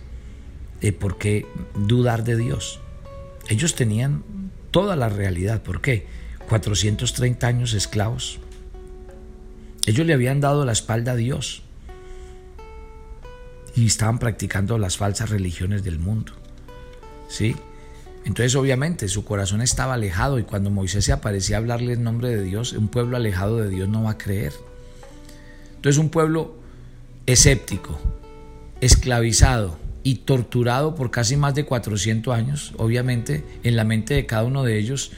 de 0.81 0.91
por 0.91 1.19
qué 1.19 1.45
dudar 1.75 2.23
de 2.23 2.35
Dios. 2.35 2.79
Ellos 3.47 3.75
tenían 3.75 4.23
toda 4.71 4.95
la 4.95 5.09
realidad. 5.09 5.61
¿Por 5.61 5.81
qué? 5.81 6.07
430 6.49 7.45
años 7.45 7.73
esclavos. 7.73 8.39
Ellos 9.85 10.07
le 10.07 10.15
habían 10.15 10.41
dado 10.41 10.65
la 10.65 10.71
espalda 10.71 11.11
a 11.11 11.15
Dios 11.15 11.61
y 13.75 13.85
estaban 13.85 14.17
practicando 14.17 14.79
las 14.79 14.97
falsas 14.97 15.29
religiones 15.29 15.83
del 15.83 15.99
mundo. 15.99 16.33
¿Sí? 17.29 17.55
Entonces 18.25 18.55
obviamente 18.55 19.07
su 19.07 19.23
corazón 19.23 19.61
estaba 19.61 19.93
alejado 19.93 20.39
y 20.39 20.43
cuando 20.43 20.71
Moisés 20.71 21.05
se 21.05 21.13
aparecía 21.13 21.57
a 21.57 21.59
hablarle 21.59 21.93
en 21.93 22.03
nombre 22.03 22.29
de 22.29 22.43
Dios, 22.43 22.73
un 22.73 22.87
pueblo 22.87 23.15
alejado 23.17 23.57
de 23.57 23.69
Dios 23.69 23.87
no 23.87 24.03
va 24.03 24.11
a 24.11 24.17
creer. 24.17 24.51
Entonces 25.75 25.99
un 25.99 26.09
pueblo 26.09 26.55
escéptico, 27.27 27.99
esclavizado 28.81 29.77
y 30.01 30.15
torturado 30.15 30.95
por 30.95 31.11
casi 31.11 31.37
más 31.37 31.53
de 31.53 31.65
400 31.65 32.35
años, 32.35 32.73
obviamente 32.77 33.43
en 33.63 33.75
la 33.75 33.83
mente 33.83 34.15
de 34.15 34.25
cada 34.25 34.43
uno 34.43 34.63
de 34.63 34.79
ellos 34.79 35.11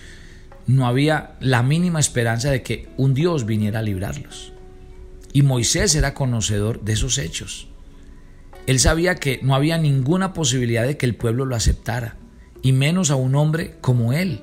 no 0.68 0.86
había 0.86 1.36
la 1.40 1.64
mínima 1.64 2.02
esperanza 2.02 2.52
de 2.52 2.62
que 2.62 2.90
un 2.98 3.14
Dios 3.14 3.46
viniera 3.46 3.80
a 3.80 3.84
librarlos. 3.84 4.52
Y 5.32 5.44
Moisés 5.44 5.96
era 5.96 6.14
conocedor 6.14 6.82
de 6.82 6.94
esos 6.94 7.18
hechos. 7.18 7.70
Él 8.66 8.80
sabía 8.80 9.16
que 9.16 9.40
no 9.44 9.56
había 9.56 9.78
ninguna 9.78 10.34
posibilidad 10.34 10.86
de 10.86 10.98
que 10.98 11.06
el 11.06 11.16
pueblo 11.16 11.46
lo 11.46 11.56
aceptara, 11.56 12.18
y 12.62 12.72
menos 12.72 13.12
a 13.12 13.16
un 13.16 13.36
hombre 13.36 13.78
como 13.82 14.14
él. 14.14 14.42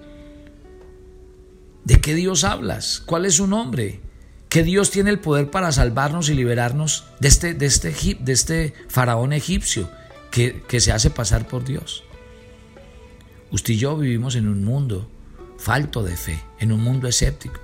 ¿De 1.85 2.01
qué 2.01 2.15
Dios 2.15 2.45
hablas? 2.45 3.03
¿Cuál 3.05 3.27
es 3.27 3.35
su 3.35 3.47
nombre? 3.47 4.01
¿Qué 4.49 4.63
Dios 4.63 4.91
tiene 4.91 5.11
el 5.11 5.19
poder 5.19 5.51
para 5.51 5.73
salvarnos 5.73 6.29
y 6.29 6.35
liberarnos 6.35 7.07
de 7.21 7.29
este, 7.29 7.55
de 7.55 7.67
este, 7.67 7.93
de 8.21 8.33
este 8.33 8.75
faraón 8.89 9.33
egipcio 9.33 9.91
que, 10.31 10.63
que 10.69 10.81
se 10.81 10.93
hace 10.93 11.11
pasar 11.11 11.49
por 11.49 11.65
Dios? 11.65 12.05
Usted 13.51 13.75
y 13.75 13.79
yo 13.79 13.97
vivimos 13.97 14.37
en 14.37 14.49
un 14.49 14.65
mundo 14.65 15.11
falto 15.59 16.03
de 16.03 16.17
fe, 16.17 16.43
en 16.59 16.73
un 16.73 16.83
mundo 16.83 17.09
escéptico. 17.09 17.61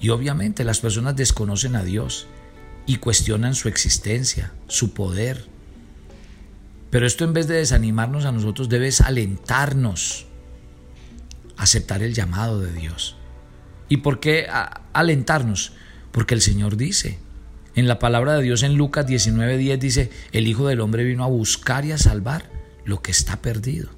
Y 0.00 0.08
obviamente 0.08 0.64
las 0.64 0.80
personas 0.80 1.16
desconocen 1.16 1.76
a 1.76 1.84
Dios 1.84 2.26
y 2.86 2.96
cuestionan 2.96 3.54
su 3.54 3.68
existencia, 3.68 4.52
su 4.66 4.92
poder. 4.92 5.46
Pero 6.90 7.06
esto 7.06 7.24
en 7.24 7.32
vez 7.32 7.46
de 7.46 7.56
desanimarnos 7.56 8.24
a 8.24 8.32
nosotros 8.32 8.68
debe 8.68 8.90
alentarnos 9.04 10.26
a 11.56 11.62
aceptar 11.62 12.02
el 12.02 12.14
llamado 12.14 12.60
de 12.60 12.72
Dios. 12.72 13.16
¿Y 13.88 13.98
por 13.98 14.20
qué 14.20 14.46
alentarnos? 14.92 15.72
Porque 16.12 16.34
el 16.34 16.40
Señor 16.40 16.76
dice, 16.76 17.18
en 17.76 17.86
la 17.86 17.98
palabra 17.98 18.34
de 18.34 18.42
Dios 18.42 18.62
en 18.62 18.76
Lucas 18.76 19.06
19:10 19.06 19.78
dice, 19.78 20.10
el 20.32 20.48
Hijo 20.48 20.66
del 20.66 20.80
Hombre 20.80 21.04
vino 21.04 21.24
a 21.24 21.28
buscar 21.28 21.84
y 21.84 21.92
a 21.92 21.98
salvar 21.98 22.50
lo 22.84 23.02
que 23.02 23.12
está 23.12 23.40
perdido. 23.40 23.88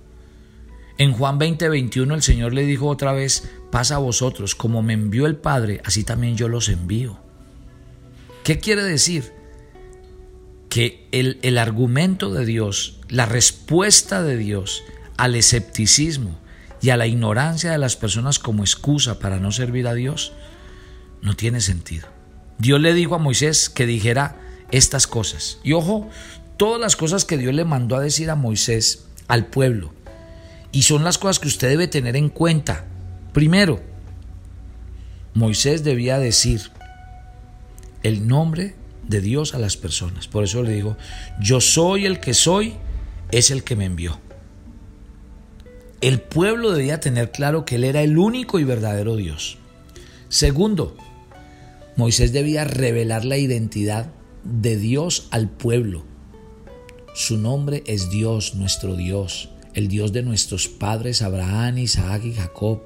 En 0.99 1.13
Juan 1.13 1.39
20:21 1.39 2.15
el 2.15 2.23
Señor 2.23 2.53
le 2.53 2.67
dijo 2.67 2.87
otra 2.87 3.13
vez, 3.13 3.51
pasa 3.71 3.97
a 3.97 3.99
vosotros, 3.99 4.55
como 4.55 4.83
me 4.83 4.93
envió 4.93 5.27
el 5.27 5.37
Padre, 5.37 5.81
así 5.85 6.05
también 6.05 6.37
yo 6.37 6.49
los 6.49 6.69
envío. 6.69 7.19
¿Qué 8.45 8.59
quiere 8.59 8.83
decir? 8.83 9.33
Que 10.73 11.07
el, 11.13 11.39
el 11.43 11.59
argumento 11.59 12.33
de 12.33 12.47
Dios, 12.47 12.99
la 13.11 13.27
respuesta 13.27 14.23
de 14.23 14.39
Dios 14.39 14.83
al 15.19 15.35
escepticismo 15.35 16.39
y 16.81 16.89
a 16.89 16.97
la 16.97 17.07
ignorancia 17.07 17.71
de 17.71 17.77
las 17.77 17.95
personas 17.95 18.39
como 18.39 18.63
excusa 18.63 19.19
para 19.19 19.39
no 19.39 19.53
servir 19.53 19.87
a 19.87 19.93
Dios, 19.93 20.33
no 21.21 21.37
tiene 21.37 21.61
sentido. 21.61 22.09
Dios 22.57 22.81
le 22.81 22.95
dijo 22.95 23.15
a 23.15 23.19
Moisés 23.19 23.69
que 23.69 23.85
dijera 23.85 24.41
estas 24.71 25.07
cosas. 25.07 25.59
Y 25.63 25.75
ojo, 25.75 26.09
todas 26.57 26.81
las 26.81 26.97
cosas 26.97 27.27
que 27.27 27.37
Dios 27.37 27.53
le 27.53 27.67
mandó 27.67 27.95
a 27.97 28.01
decir 28.01 28.31
a 28.31 28.35
Moisés, 28.35 29.05
al 29.29 29.49
pueblo, 29.49 29.93
y 30.73 30.85
son 30.85 31.05
las 31.05 31.19
cosas 31.19 31.39
que 31.39 31.49
usted 31.49 31.69
debe 31.69 31.87
tener 31.87 32.17
en 32.17 32.31
cuenta. 32.31 32.87
Primero, 33.35 33.83
Moisés 35.35 35.85
debía 35.85 36.19
decir, 36.19 36.71
el 38.03 38.27
nombre 38.27 38.75
de 39.13 39.21
Dios 39.21 39.55
a 39.55 39.59
las 39.59 39.77
personas. 39.77 40.27
Por 40.27 40.43
eso 40.43 40.65
le 40.65 40.73
digo, 40.73 40.97
yo 41.41 41.61
soy 41.61 42.07
el 42.07 42.19
que 42.19 42.35
soy, 42.35 42.75
es 43.31 43.53
el 43.53 43.63
que 43.63 43.77
me 43.77 43.85
envió. 43.85 44.19
El 46.01 46.21
pueblo 46.21 46.73
debía 46.73 46.99
tener 46.99 47.31
claro 47.31 47.65
que 47.65 47.77
Él 47.77 47.85
era 47.85 48.03
el 48.03 48.19
único 48.19 48.59
y 48.59 48.65
verdadero 48.65 49.15
Dios. 49.15 49.59
Segundo, 50.29 50.97
Moisés 51.95 52.33
debía 52.33 52.65
revelar 52.65 53.25
la 53.25 53.37
identidad 53.37 54.11
de 54.43 54.77
Dios 54.77 55.29
al 55.31 55.49
pueblo. 55.49 56.05
Su 57.15 57.37
nombre 57.37 57.85
es 57.87 58.11
Dios, 58.11 58.55
nuestro 58.55 58.97
Dios, 58.97 59.51
el 59.75 59.89
Dios 59.89 60.13
de 60.13 60.23
nuestros 60.23 60.69
padres 60.69 61.23
Abraham, 61.23 61.79
Isaac 61.79 62.25
y 62.25 62.33
Jacob. 62.33 62.81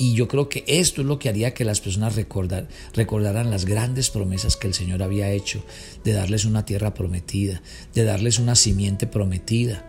Y 0.00 0.14
yo 0.14 0.28
creo 0.28 0.48
que 0.48 0.64
esto 0.66 1.02
es 1.02 1.06
lo 1.06 1.18
que 1.18 1.28
haría 1.28 1.52
que 1.52 1.66
las 1.66 1.82
personas 1.82 2.16
recordaran 2.16 3.50
las 3.50 3.66
grandes 3.66 4.08
promesas 4.08 4.56
que 4.56 4.66
el 4.66 4.72
Señor 4.72 5.02
había 5.02 5.30
hecho, 5.30 5.62
de 6.04 6.14
darles 6.14 6.46
una 6.46 6.64
tierra 6.64 6.94
prometida, 6.94 7.60
de 7.92 8.04
darles 8.04 8.38
una 8.38 8.54
simiente 8.54 9.06
prometida. 9.06 9.84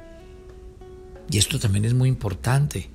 Y 1.30 1.38
esto 1.38 1.60
también 1.60 1.86
es 1.86 1.94
muy 1.94 2.10
importante, 2.10 2.90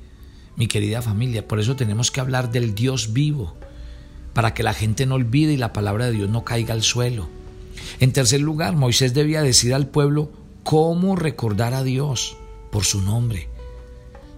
mi 0.57 0.67
querida 0.67 1.01
familia. 1.01 1.49
Por 1.49 1.59
eso 1.59 1.75
tenemos 1.75 2.11
que 2.11 2.21
hablar 2.21 2.51
del 2.51 2.75
Dios 2.75 3.15
vivo, 3.15 3.57
para 4.35 4.53
que 4.53 4.63
la 4.63 4.75
gente 4.75 5.07
no 5.07 5.15
olvide 5.15 5.55
y 5.55 5.57
la 5.57 5.73
palabra 5.73 6.05
de 6.05 6.13
Dios 6.13 6.29
no 6.29 6.45
caiga 6.45 6.75
al 6.75 6.83
suelo. 6.83 7.31
En 7.99 8.13
tercer 8.13 8.43
lugar, 8.43 8.77
Moisés 8.77 9.15
debía 9.15 9.41
decir 9.41 9.73
al 9.73 9.89
pueblo 9.89 10.31
cómo 10.65 11.17
recordar 11.17 11.73
a 11.73 11.83
Dios 11.83 12.37
por 12.71 12.85
su 12.85 13.01
nombre. 13.01 13.49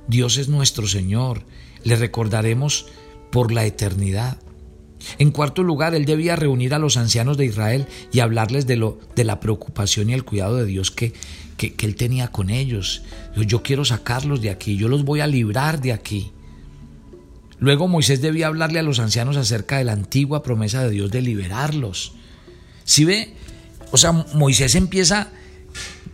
Dios 0.07 0.39
es 0.39 0.47
nuestro 0.47 0.87
Señor 0.87 1.43
le 1.85 1.97
recordaremos 1.97 2.87
por 3.31 3.53
la 3.53 3.65
eternidad. 3.65 4.39
En 5.19 5.31
cuarto 5.31 5.63
lugar, 5.63 5.95
él 5.95 6.05
debía 6.05 6.37
reunir 6.37 6.75
a 6.75 6.79
los 6.79 6.97
ancianos 6.97 7.37
de 7.37 7.47
Israel 7.47 7.87
y 8.13 8.21
hablarles 8.21 8.67
de, 8.67 8.77
lo, 8.77 8.99
de 9.15 9.25
la 9.25 9.41
preocupación 9.41 10.11
y 10.11 10.15
el 10.15 10.25
cuidado 10.25 10.57
de 10.57 10.67
Dios 10.67 10.91
que, 10.91 11.13
que, 11.57 11.75
él 11.81 11.95
tenía 11.95 12.29
con 12.29 12.51
ellos. 12.51 13.03
Yo 13.37 13.63
quiero 13.63 13.85
sacarlos 13.85 14.41
de 14.41 14.51
aquí, 14.51 14.77
yo 14.77 14.89
los 14.89 15.05
voy 15.05 15.21
a 15.21 15.27
librar 15.27 15.81
de 15.81 15.93
aquí. 15.93 16.33
Luego 17.61 17.89
Moisés 17.89 18.21
debía 18.21 18.47
hablarle 18.47 18.79
a 18.79 18.85
los 18.85 19.01
ancianos 19.01 19.37
acerca 19.37 19.79
de 19.79 19.85
la 19.85 19.93
antigua 19.93 20.43
promesa 20.43 20.83
de 20.85 20.91
Dios 20.91 21.11
de 21.11 21.23
liberarlos. 21.23 22.13
Si 22.85 23.05
ve, 23.05 23.35
o 23.91 23.97
sea, 23.97 24.13
Moisés 24.13 24.75
empieza 24.75 25.31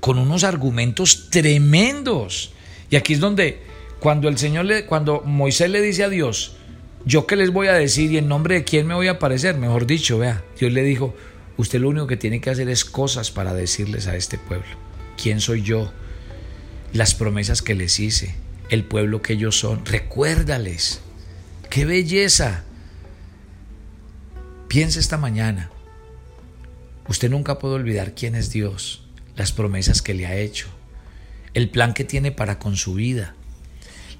con 0.00 0.18
unos 0.18 0.44
argumentos 0.44 1.28
tremendos. 1.30 2.52
Y 2.90 2.96
aquí 2.96 3.14
es 3.14 3.20
donde 3.20 3.62
cuando 4.00 4.28
el 4.28 4.38
Señor 4.38 4.66
le, 4.66 4.86
cuando 4.86 5.22
Moisés 5.22 5.70
le 5.70 5.80
dice 5.80 6.04
a 6.04 6.08
Dios, 6.08 6.56
yo 7.04 7.26
qué 7.26 7.36
les 7.36 7.50
voy 7.50 7.68
a 7.68 7.74
decir 7.74 8.10
y 8.10 8.18
en 8.18 8.28
nombre 8.28 8.56
de 8.56 8.64
quién 8.64 8.86
me 8.86 8.94
voy 8.94 9.08
a 9.08 9.12
aparecer, 9.12 9.56
mejor 9.58 9.86
dicho, 9.86 10.18
vea, 10.18 10.42
Dios 10.58 10.72
le 10.72 10.82
dijo, 10.82 11.14
usted 11.56 11.80
lo 11.80 11.88
único 11.88 12.06
que 12.06 12.16
tiene 12.16 12.40
que 12.40 12.50
hacer 12.50 12.68
es 12.68 12.84
cosas 12.84 13.30
para 13.30 13.54
decirles 13.54 14.06
a 14.06 14.16
este 14.16 14.38
pueblo, 14.38 14.66
quién 15.20 15.40
soy 15.40 15.62
yo, 15.62 15.92
las 16.92 17.14
promesas 17.14 17.60
que 17.60 17.74
les 17.74 18.00
hice, 18.00 18.34
el 18.70 18.84
pueblo 18.84 19.20
que 19.20 19.34
ellos 19.34 19.58
son, 19.58 19.84
recuérdales, 19.84 21.00
qué 21.70 21.84
belleza. 21.84 22.64
Piensa 24.68 24.98
esta 24.98 25.18
mañana, 25.18 25.70
usted 27.06 27.30
nunca 27.30 27.58
puede 27.58 27.74
olvidar 27.74 28.14
quién 28.14 28.34
es 28.34 28.50
Dios, 28.50 29.06
las 29.36 29.52
promesas 29.52 30.02
que 30.02 30.14
le 30.14 30.26
ha 30.26 30.36
hecho, 30.36 30.68
el 31.52 31.68
plan 31.68 31.94
que 31.94 32.04
tiene 32.04 32.32
para 32.32 32.58
con 32.58 32.76
su 32.76 32.94
vida. 32.94 33.34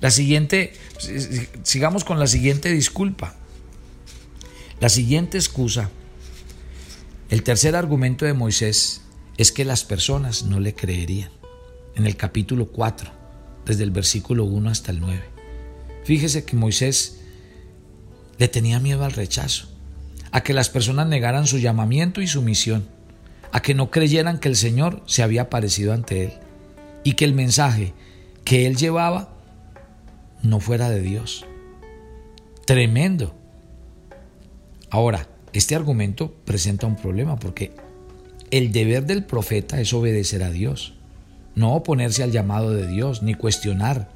La 0.05 0.11
siguiente, 0.11 0.75
sigamos 1.63 2.05
con 2.05 2.19
la 2.19 2.27
siguiente 2.27 2.71
disculpa. 2.71 3.37
La 4.79 4.91
siguiente 4.91 5.39
excusa, 5.39 5.89
el 7.31 7.43
tercer 7.43 7.75
argumento 7.75 8.27
de 8.27 8.35
Moisés 8.35 9.01
es 9.39 9.51
que 9.51 9.65
las 9.65 9.83
personas 9.83 10.43
no 10.43 10.61
le 10.61 10.75
creerían. 10.75 11.31
En 11.95 12.05
el 12.05 12.19
capítulo 12.19 12.67
4, 12.67 13.11
desde 13.65 13.83
el 13.83 13.93
versículo 13.93 14.45
1 14.45 14.69
hasta 14.69 14.93
el 14.93 15.01
9. 15.01 15.23
Fíjese 16.05 16.45
que 16.45 16.55
Moisés 16.55 17.21
le 18.37 18.49
tenía 18.49 18.81
miedo 18.81 19.07
al 19.07 19.13
rechazo, 19.13 19.71
a 20.33 20.43
que 20.43 20.53
las 20.53 20.69
personas 20.69 21.07
negaran 21.07 21.47
su 21.47 21.57
llamamiento 21.57 22.21
y 22.21 22.27
su 22.27 22.43
misión, 22.43 22.87
a 23.53 23.63
que 23.63 23.73
no 23.73 23.91
creyeran 23.91 24.39
que 24.39 24.51
el 24.51 24.57
Señor 24.57 25.03
se 25.07 25.23
había 25.23 25.41
aparecido 25.41 25.95
ante 25.95 26.25
él 26.25 26.33
y 27.05 27.15
que 27.15 27.25
el 27.25 27.33
mensaje 27.33 27.95
que 28.45 28.67
él 28.67 28.77
llevaba 28.77 29.34
no 30.45 30.61
fuera 30.61 30.91
de 30.91 31.01
Dios. 31.01 31.45
Tremendo. 32.67 33.35
Ahora, 34.91 35.27
este 35.53 35.75
argumento 35.75 36.33
presenta 36.45 36.87
un 36.87 36.97
problema 36.97 37.37
porque 37.37 37.75
el 38.51 38.71
deber 38.71 39.07
del 39.07 39.25
profeta 39.25 39.81
es 39.81 39.93
obedecer 39.93 40.43
a 40.43 40.51
Dios, 40.51 40.95
no 41.55 41.75
oponerse 41.75 42.23
al 42.23 42.31
llamado 42.31 42.71
de 42.71 42.87
Dios 42.87 43.23
ni 43.23 43.35
cuestionar. 43.35 44.11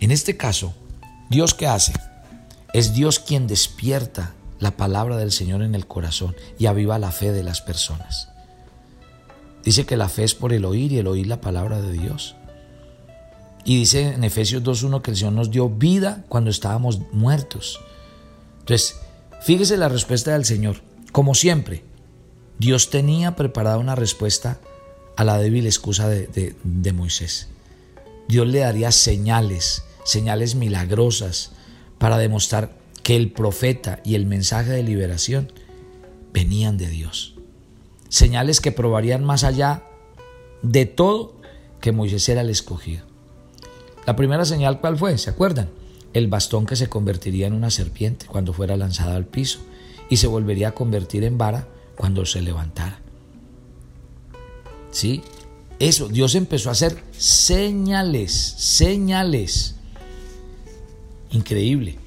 En 0.00 0.10
este 0.10 0.36
caso, 0.36 0.74
¿Dios 1.28 1.54
qué 1.54 1.66
hace? 1.66 1.92
Es 2.72 2.94
Dios 2.94 3.18
quien 3.18 3.46
despierta 3.46 4.34
la 4.60 4.76
palabra 4.76 5.16
del 5.16 5.32
Señor 5.32 5.62
en 5.62 5.74
el 5.74 5.86
corazón 5.86 6.34
y 6.58 6.66
aviva 6.66 6.98
la 6.98 7.10
fe 7.10 7.32
de 7.32 7.42
las 7.42 7.60
personas. 7.60 8.28
Dice 9.64 9.84
que 9.84 9.96
la 9.96 10.08
fe 10.08 10.24
es 10.24 10.34
por 10.34 10.52
el 10.52 10.64
oír 10.64 10.92
y 10.92 10.98
el 10.98 11.06
oír 11.06 11.26
la 11.26 11.40
palabra 11.40 11.80
de 11.80 11.92
Dios. 11.92 12.36
Y 13.68 13.76
dice 13.76 14.14
en 14.14 14.24
Efesios 14.24 14.62
2.1 14.62 15.02
que 15.02 15.10
el 15.10 15.16
Señor 15.16 15.34
nos 15.34 15.50
dio 15.50 15.68
vida 15.68 16.24
cuando 16.28 16.50
estábamos 16.50 17.00
muertos. 17.12 17.78
Entonces, 18.60 18.96
Fíjese 19.40 19.76
la 19.76 19.88
respuesta 19.88 20.32
del 20.32 20.44
Señor. 20.44 20.82
Como 21.12 21.34
siempre, 21.34 21.84
Dios 22.58 22.90
tenía 22.90 23.36
preparada 23.36 23.78
una 23.78 23.94
respuesta 23.94 24.60
a 25.16 25.24
la 25.24 25.38
débil 25.38 25.66
excusa 25.66 26.08
de, 26.08 26.54
de 26.62 26.92
Moisés. 26.92 27.48
Dios 28.28 28.46
le 28.46 28.60
daría 28.60 28.92
señales, 28.92 29.84
señales 30.04 30.54
milagrosas 30.54 31.52
para 31.98 32.18
demostrar 32.18 32.76
que 33.02 33.16
el 33.16 33.32
profeta 33.32 34.00
y 34.04 34.16
el 34.16 34.26
mensaje 34.26 34.70
de 34.70 34.82
liberación 34.82 35.52
venían 36.32 36.76
de 36.76 36.88
Dios. 36.88 37.34
Señales 38.08 38.60
que 38.60 38.72
probarían 38.72 39.24
más 39.24 39.44
allá 39.44 39.84
de 40.62 40.86
todo 40.86 41.40
que 41.80 41.92
Moisés 41.92 42.28
era 42.28 42.42
el 42.42 42.50
escogido. 42.50 43.07
La 44.08 44.16
primera 44.16 44.46
señal, 44.46 44.80
¿cuál 44.80 44.96
fue? 44.96 45.18
¿Se 45.18 45.28
acuerdan? 45.28 45.68
El 46.14 46.28
bastón 46.28 46.64
que 46.64 46.76
se 46.76 46.88
convertiría 46.88 47.46
en 47.46 47.52
una 47.52 47.68
serpiente 47.68 48.24
cuando 48.24 48.54
fuera 48.54 48.74
lanzada 48.74 49.14
al 49.14 49.26
piso 49.26 49.58
y 50.08 50.16
se 50.16 50.26
volvería 50.26 50.68
a 50.68 50.74
convertir 50.74 51.24
en 51.24 51.36
vara 51.36 51.68
cuando 51.94 52.24
se 52.24 52.40
levantara. 52.40 53.00
¿Sí? 54.92 55.20
Eso, 55.78 56.08
Dios 56.08 56.36
empezó 56.36 56.70
a 56.70 56.72
hacer 56.72 57.04
señales, 57.18 58.32
señales. 58.32 59.74
Increíble. 61.30 61.98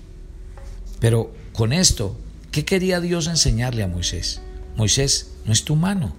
Pero 1.00 1.31
con 1.53 1.72
esto, 1.72 2.15
¿qué 2.50 2.65
quería 2.65 3.00
Dios 3.00 3.27
enseñarle 3.27 3.84
a 3.84 3.88
Moisés? 3.88 4.41
Moisés, 4.75 5.34
no 5.46 5.53
es 5.53 5.65
tu 5.65 5.75
mano. 5.75 6.15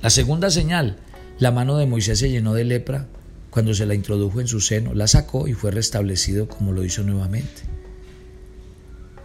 La 0.00 0.08
segunda 0.08 0.50
señal, 0.50 0.96
la 1.38 1.50
mano 1.50 1.76
de 1.76 1.84
Moisés 1.84 2.20
se 2.20 2.30
llenó 2.30 2.54
de 2.54 2.64
lepra 2.64 3.08
cuando 3.56 3.72
se 3.72 3.86
la 3.86 3.94
introdujo 3.94 4.42
en 4.42 4.48
su 4.48 4.60
seno, 4.60 4.92
la 4.92 5.06
sacó 5.06 5.48
y 5.48 5.54
fue 5.54 5.70
restablecido 5.70 6.46
como 6.46 6.72
lo 6.72 6.84
hizo 6.84 7.02
nuevamente. 7.04 7.62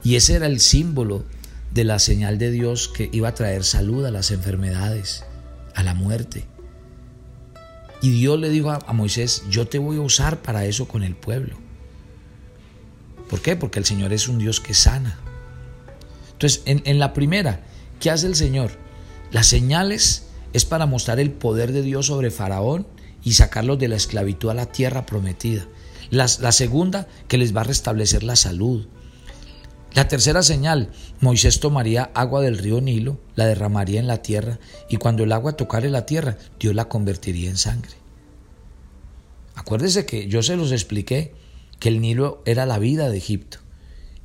Y 0.05 0.15
ese 0.15 0.35
era 0.35 0.47
el 0.47 0.61
símbolo 0.61 1.25
de 1.73 1.83
la 1.83 1.99
señal 1.99 2.37
de 2.37 2.49
Dios 2.49 2.87
que 2.87 3.09
iba 3.11 3.27
a 3.27 3.35
traer 3.35 3.65
salud 3.65 4.05
a 4.05 4.09
las 4.09 4.31
enfermedades, 4.31 5.25
a 5.75 5.83
la 5.83 5.95
muerte. 5.95 6.45
Y 8.01 8.11
Dios 8.11 8.39
le 8.39 8.47
dijo 8.47 8.71
a, 8.71 8.93
Moisés, 8.93 9.43
yo 9.49 9.67
te 9.67 9.79
voy 9.79 9.97
a 9.97 10.01
usar 10.01 10.41
para 10.41 10.63
eso 10.63 10.87
con 10.87 11.03
el 11.03 11.17
pueblo. 11.17 11.57
¿Por 13.29 13.41
qué? 13.41 13.57
Porque 13.57 13.79
el 13.79 13.85
Señor 13.85 14.13
es 14.13 14.29
un 14.29 14.37
Dios 14.37 14.61
que 14.61 14.73
sana. 14.73 15.19
Entonces, 16.31 16.61
en, 16.63 16.83
en 16.85 16.99
la 16.99 17.11
primera, 17.11 17.65
¿qué 17.99 18.09
hace 18.09 18.27
el 18.27 18.35
Señor? 18.37 18.71
Las 19.33 19.47
señales 19.47 20.27
es 20.53 20.63
para 20.63 20.85
mostrar 20.85 21.19
el 21.19 21.31
poder 21.31 21.73
de 21.73 21.81
Dios 21.81 22.05
sobre 22.05 22.31
Faraón 22.31 22.87
y 23.23 23.33
sacarlos 23.33 23.79
de 23.79 23.87
la 23.87 23.95
esclavitud 23.95 24.49
a 24.49 24.53
la 24.53 24.65
tierra 24.67 25.05
prometida. 25.05 25.67
La, 26.09 26.27
segunda, 26.27 27.07
que 27.27 27.37
les 27.37 27.55
va 27.55 27.61
a 27.61 27.65
restablecer 27.65 28.23
la 28.23 28.35
salud. 28.35 28.87
La 29.93 30.07
tercera 30.07 30.43
señal, 30.43 30.89
Moisés 31.19 31.59
tomaría 31.59 32.11
agua 32.13 32.41
del 32.41 32.57
río 32.57 32.81
Nilo, 32.81 33.19
la 33.35 33.45
derramaría 33.45 33.99
en 33.99 34.07
la 34.07 34.21
tierra, 34.21 34.59
y 34.89 34.97
cuando 34.97 35.23
el 35.23 35.31
agua 35.31 35.53
tocare 35.53 35.89
la 35.89 36.05
tierra, 36.05 36.37
Dios 36.59 36.75
la 36.75 36.89
convertiría 36.89 37.49
en 37.49 37.57
sangre. 37.57 37.93
Acuérdese 39.55 40.05
que 40.05 40.27
yo 40.27 40.43
se 40.43 40.55
los 40.55 40.71
expliqué 40.71 41.33
que 41.79 41.89
el 41.89 42.01
Nilo 42.01 42.41
era 42.45 42.65
la 42.65 42.79
vida 42.79 43.09
de 43.09 43.17
Egipto, 43.17 43.59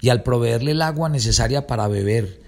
y 0.00 0.08
al 0.08 0.22
proveerle 0.22 0.72
el 0.72 0.82
agua 0.82 1.08
necesaria 1.08 1.66
para 1.66 1.88
beber 1.88 2.40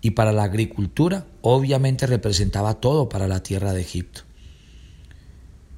y 0.00 0.10
para 0.10 0.32
la 0.32 0.42
agricultura, 0.42 1.26
obviamente 1.40 2.06
representaba 2.06 2.74
todo 2.74 3.08
para 3.08 3.26
la 3.26 3.42
tierra 3.42 3.72
de 3.72 3.80
Egipto. 3.80 4.23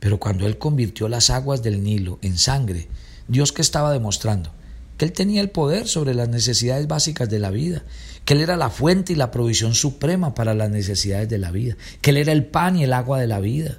Pero 0.00 0.18
cuando 0.18 0.46
él 0.46 0.58
convirtió 0.58 1.08
las 1.08 1.30
aguas 1.30 1.62
del 1.62 1.82
Nilo 1.82 2.18
en 2.22 2.38
sangre, 2.38 2.88
Dios 3.28 3.52
que 3.52 3.62
estaba 3.62 3.92
demostrando 3.92 4.52
que 4.96 5.04
Él 5.04 5.12
tenía 5.12 5.40
el 5.40 5.50
poder 5.50 5.88
sobre 5.88 6.14
las 6.14 6.28
necesidades 6.28 6.88
básicas 6.88 7.28
de 7.28 7.38
la 7.38 7.50
vida, 7.50 7.82
que 8.24 8.34
Él 8.34 8.40
era 8.40 8.56
la 8.56 8.70
fuente 8.70 9.12
y 9.12 9.16
la 9.16 9.30
provisión 9.30 9.74
suprema 9.74 10.34
para 10.34 10.54
las 10.54 10.70
necesidades 10.70 11.28
de 11.28 11.38
la 11.38 11.50
vida, 11.50 11.76
que 12.00 12.10
Él 12.10 12.16
era 12.16 12.32
el 12.32 12.46
pan 12.46 12.76
y 12.76 12.84
el 12.84 12.92
agua 12.92 13.20
de 13.20 13.26
la 13.26 13.40
vida. 13.40 13.78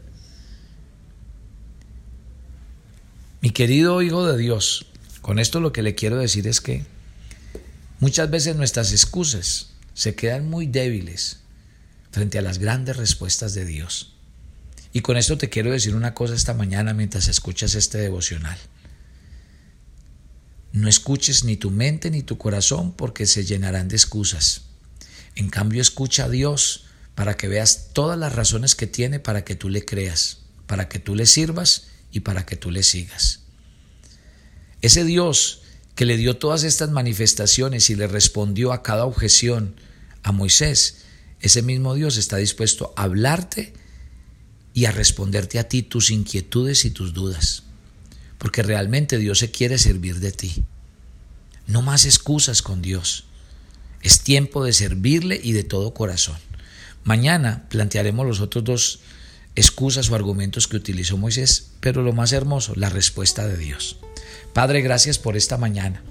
Mi 3.42 3.50
querido 3.50 4.02
Hijo 4.02 4.26
de 4.26 4.38
Dios, 4.38 4.86
con 5.22 5.40
esto 5.40 5.60
lo 5.60 5.74
que 5.74 5.84
le 5.84 5.96
quiero 5.96 6.18
decir 6.18 6.48
es 6.48 6.62
que 6.62 6.86
muchas 8.00 8.30
veces 8.30 8.56
nuestras 8.56 8.92
excusas 8.92 9.72
se 9.94 10.16
quedan 10.16 10.50
muy 10.50 10.68
débiles 10.68 11.42
frente 12.12 12.38
a 12.38 12.42
las 12.42 12.60
grandes 12.60 12.98
respuestas 12.98 13.54
de 13.54 13.66
Dios. 13.66 14.17
Y 14.98 15.02
con 15.02 15.16
esto 15.16 15.38
te 15.38 15.52
quiero 15.52 15.70
decir 15.70 15.96
una 15.96 16.16
cosa 16.16 16.34
esta 16.34 16.56
mañana 16.56 16.92
mientras 16.92 17.28
escuchas 17.28 17.76
este 17.76 18.00
devocional. 18.00 18.58
No 20.72 20.90
escuches 20.90 21.44
ni 21.44 21.56
tu 21.56 21.70
mente 21.70 22.10
ni 22.10 22.24
tu 22.24 22.40
corazón 22.40 22.94
porque 22.94 23.28
se 23.28 23.46
llenarán 23.46 23.90
de 23.90 23.96
excusas. 23.96 24.64
En 25.36 25.50
cambio, 25.50 25.84
escucha 25.84 26.26
a 26.26 26.30
Dios 26.30 26.86
para 27.14 27.38
que 27.38 27.48
veas 27.48 27.90
todas 27.94 28.18
las 28.18 28.34
razones 28.34 28.74
que 28.74 28.88
tiene 28.88 29.20
para 29.20 29.46
que 29.46 29.54
tú 29.54 29.70
le 29.70 29.86
creas, 29.86 30.40
para 30.66 30.90
que 30.90 30.98
tú 30.98 31.14
le 31.14 31.28
sirvas 31.28 31.90
y 32.12 32.22
para 32.22 32.48
que 32.48 32.56
tú 32.56 32.72
le 32.72 32.82
sigas. 32.82 33.42
Ese 34.82 35.04
Dios 35.04 35.62
que 35.94 36.06
le 36.06 36.18
dio 36.18 36.38
todas 36.38 36.64
estas 36.64 36.90
manifestaciones 36.90 37.92
y 37.92 37.96
le 37.96 38.08
respondió 38.08 38.74
a 38.74 38.82
cada 38.82 39.06
objeción 39.06 39.76
a 40.24 40.32
Moisés, 40.32 41.04
ese 41.40 41.62
mismo 41.62 41.94
Dios 41.94 42.18
está 42.18 42.38
dispuesto 42.38 42.96
a 42.98 43.04
hablarte 43.04 43.76
y 44.78 44.86
a 44.86 44.92
responderte 44.92 45.58
a 45.58 45.68
ti 45.68 45.82
tus 45.82 46.12
inquietudes 46.12 46.86
y 46.86 46.92
tus 46.92 47.14
dudas 47.14 47.64
porque 48.38 48.64
realmente 48.64 49.18
Dios 49.18 49.40
se 49.40 49.52
quiere 49.52 49.78
servir 49.78 50.20
de 50.20 50.32
ti. 50.32 50.64
No 51.66 51.82
más 51.82 52.06
excusas 52.06 52.62
con 52.62 52.82
Dios. 52.82 53.26
Es 54.02 54.22
tiempo 54.22 54.64
de 54.64 54.74
servirle 54.74 55.40
y 55.44 55.54
de 55.54 55.64
todo 55.64 55.94
corazón. 55.94 56.38
Mañana 57.04 57.68
plantearemos 57.70 58.26
los 58.26 58.42
otros 58.42 58.64
dos 58.64 59.00
excusas 59.56 60.10
o 60.10 60.16
argumentos 60.16 60.68
que 60.68 60.78
utilizó 60.78 61.18
Moisés, 61.18 61.72
pero 61.80 62.04
lo 62.04 62.14
más 62.14 62.32
hermoso, 62.32 62.74
la 62.76 62.90
respuesta 62.90 63.48
de 63.48 63.58
Dios. 63.58 63.98
Padre, 64.54 64.82
gracias 64.82 65.18
por 65.18 65.36
esta 65.36 65.58
mañana. 65.58 66.04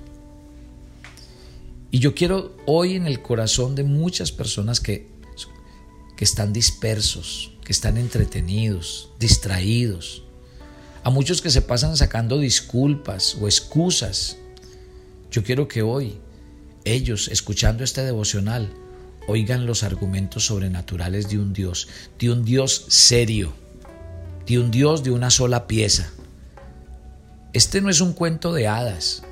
Y 1.92 2.00
yo 2.00 2.14
quiero 2.14 2.56
hoy 2.66 2.94
en 2.94 3.06
el 3.06 3.22
corazón 3.22 3.76
de 3.76 3.84
muchas 3.84 4.32
personas 4.32 4.80
que, 4.80 5.08
que 6.16 6.24
están 6.24 6.52
dispersos, 6.52 7.52
que 7.66 7.72
están 7.72 7.96
entretenidos, 7.96 9.10
distraídos, 9.18 10.22
a 11.02 11.10
muchos 11.10 11.42
que 11.42 11.50
se 11.50 11.62
pasan 11.62 11.96
sacando 11.96 12.38
disculpas 12.38 13.36
o 13.40 13.46
excusas. 13.48 14.36
Yo 15.32 15.42
quiero 15.42 15.66
que 15.66 15.82
hoy 15.82 16.20
ellos, 16.84 17.26
escuchando 17.26 17.82
este 17.82 18.04
devocional, 18.04 18.72
oigan 19.26 19.66
los 19.66 19.82
argumentos 19.82 20.46
sobrenaturales 20.46 21.28
de 21.28 21.38
un 21.38 21.52
Dios, 21.52 21.88
de 22.20 22.30
un 22.30 22.44
Dios 22.44 22.84
serio, 22.86 23.52
de 24.46 24.60
un 24.60 24.70
Dios 24.70 25.02
de 25.02 25.10
una 25.10 25.30
sola 25.30 25.66
pieza. 25.66 26.12
Este 27.52 27.80
no 27.80 27.90
es 27.90 28.00
un 28.00 28.12
cuento 28.12 28.52
de 28.52 28.68
hadas, 28.68 29.24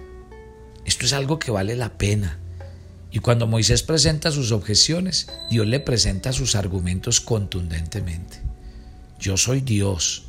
esto 0.84 1.06
es 1.06 1.12
algo 1.12 1.38
que 1.38 1.52
vale 1.52 1.76
la 1.76 1.96
pena. 1.96 2.40
Y 3.14 3.20
cuando 3.20 3.46
Moisés 3.46 3.84
presenta 3.84 4.32
sus 4.32 4.50
objeciones, 4.50 5.28
Dios 5.48 5.68
le 5.68 5.78
presenta 5.78 6.32
sus 6.32 6.56
argumentos 6.56 7.20
contundentemente. 7.20 8.40
Yo 9.20 9.36
soy 9.36 9.60
Dios, 9.60 10.24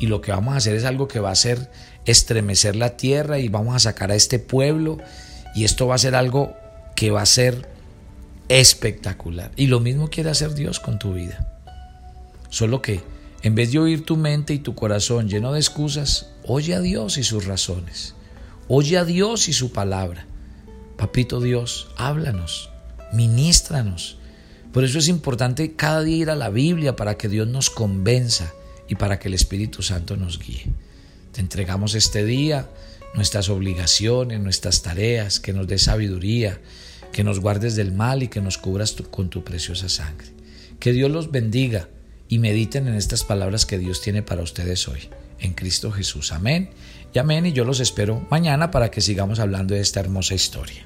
y 0.00 0.08
lo 0.08 0.20
que 0.20 0.32
vamos 0.32 0.54
a 0.54 0.56
hacer 0.56 0.74
es 0.74 0.84
algo 0.84 1.06
que 1.06 1.20
va 1.20 1.28
a 1.28 1.34
hacer 1.34 1.70
estremecer 2.04 2.74
la 2.74 2.96
tierra 2.96 3.38
y 3.38 3.48
vamos 3.48 3.76
a 3.76 3.78
sacar 3.78 4.10
a 4.10 4.16
este 4.16 4.40
pueblo 4.40 4.98
y 5.54 5.62
esto 5.62 5.86
va 5.86 5.94
a 5.94 5.98
ser 5.98 6.16
algo 6.16 6.56
que 6.96 7.12
va 7.12 7.22
a 7.22 7.26
ser 7.26 7.70
espectacular. 8.48 9.52
Y 9.54 9.68
lo 9.68 9.78
mismo 9.78 10.10
quiere 10.10 10.30
hacer 10.30 10.52
Dios 10.54 10.80
con 10.80 10.98
tu 10.98 11.12
vida. 11.12 11.48
Solo 12.48 12.82
que 12.82 13.02
en 13.44 13.54
vez 13.54 13.70
de 13.70 13.78
oír 13.78 14.04
tu 14.04 14.16
mente 14.16 14.52
y 14.52 14.58
tu 14.58 14.74
corazón 14.74 15.28
lleno 15.28 15.52
de 15.52 15.60
excusas, 15.60 16.30
oye 16.44 16.74
a 16.74 16.80
Dios 16.80 17.18
y 17.18 17.22
sus 17.22 17.46
razones. 17.46 18.16
Oye 18.66 18.98
a 18.98 19.04
Dios 19.04 19.48
y 19.48 19.52
su 19.52 19.70
palabra. 19.70 20.26
Papito 20.96 21.40
Dios, 21.40 21.88
háblanos, 21.96 22.70
ministranos. 23.12 24.16
Por 24.72 24.84
eso 24.84 24.98
es 24.98 25.08
importante 25.08 25.74
cada 25.74 26.02
día 26.02 26.16
ir 26.16 26.30
a 26.30 26.36
la 26.36 26.48
Biblia 26.48 26.96
para 26.96 27.16
que 27.16 27.28
Dios 27.28 27.46
nos 27.48 27.68
convenza 27.68 28.52
y 28.88 28.94
para 28.94 29.18
que 29.18 29.28
el 29.28 29.34
Espíritu 29.34 29.82
Santo 29.82 30.16
nos 30.16 30.38
guíe. 30.38 30.66
Te 31.32 31.40
entregamos 31.42 31.94
este 31.94 32.24
día, 32.24 32.70
nuestras 33.14 33.50
obligaciones, 33.50 34.40
nuestras 34.40 34.82
tareas, 34.82 35.38
que 35.38 35.52
nos 35.52 35.66
dé 35.66 35.78
sabiduría, 35.78 36.60
que 37.12 37.24
nos 37.24 37.40
guardes 37.40 37.76
del 37.76 37.92
mal 37.92 38.22
y 38.22 38.28
que 38.28 38.40
nos 38.40 38.56
cubras 38.56 38.96
con 39.10 39.28
tu 39.28 39.44
preciosa 39.44 39.90
sangre. 39.90 40.28
Que 40.80 40.92
Dios 40.92 41.10
los 41.10 41.30
bendiga 41.30 41.88
y 42.28 42.38
mediten 42.38 42.88
en 42.88 42.94
estas 42.94 43.24
palabras 43.24 43.66
que 43.66 43.78
Dios 43.78 44.00
tiene 44.00 44.22
para 44.22 44.42
ustedes 44.42 44.88
hoy. 44.88 45.08
En 45.38 45.52
Cristo 45.52 45.92
Jesús. 45.92 46.32
Amén. 46.32 46.70
Y 47.12 47.18
amén. 47.18 47.46
Y 47.46 47.52
yo 47.52 47.64
los 47.64 47.80
espero 47.80 48.26
mañana 48.30 48.70
para 48.70 48.90
que 48.90 49.00
sigamos 49.00 49.40
hablando 49.40 49.74
de 49.74 49.80
esta 49.80 50.00
hermosa 50.00 50.34
historia. 50.34 50.84